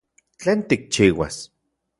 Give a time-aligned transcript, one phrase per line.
[0.39, 1.35] ¿Tlen tikchiuas?